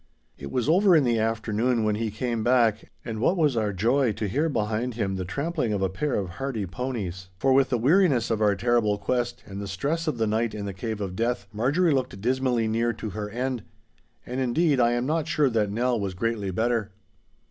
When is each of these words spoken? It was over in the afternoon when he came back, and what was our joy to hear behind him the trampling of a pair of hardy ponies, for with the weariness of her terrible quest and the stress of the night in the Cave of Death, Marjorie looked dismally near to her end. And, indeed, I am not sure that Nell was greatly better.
It 0.35 0.49
was 0.51 0.67
over 0.67 0.95
in 0.95 1.03
the 1.03 1.19
afternoon 1.19 1.83
when 1.83 1.93
he 1.93 2.09
came 2.09 2.43
back, 2.43 2.91
and 3.05 3.19
what 3.19 3.37
was 3.37 3.55
our 3.55 3.71
joy 3.71 4.11
to 4.13 4.27
hear 4.27 4.49
behind 4.49 4.95
him 4.95 5.15
the 5.15 5.25
trampling 5.25 5.73
of 5.73 5.83
a 5.83 5.89
pair 5.89 6.15
of 6.15 6.27
hardy 6.29 6.65
ponies, 6.65 7.29
for 7.37 7.53
with 7.53 7.69
the 7.69 7.77
weariness 7.77 8.31
of 8.31 8.39
her 8.39 8.55
terrible 8.55 8.97
quest 8.97 9.43
and 9.45 9.61
the 9.61 9.67
stress 9.67 10.07
of 10.07 10.17
the 10.17 10.25
night 10.25 10.55
in 10.55 10.65
the 10.65 10.73
Cave 10.73 11.01
of 11.01 11.15
Death, 11.15 11.45
Marjorie 11.53 11.93
looked 11.93 12.19
dismally 12.19 12.67
near 12.67 12.93
to 12.93 13.11
her 13.11 13.29
end. 13.29 13.61
And, 14.25 14.39
indeed, 14.41 14.79
I 14.79 14.93
am 14.93 15.05
not 15.05 15.27
sure 15.27 15.51
that 15.51 15.69
Nell 15.71 15.99
was 15.99 16.15
greatly 16.15 16.49
better. 16.49 16.89